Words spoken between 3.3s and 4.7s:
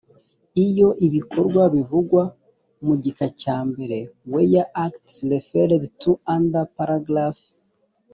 cya mbere where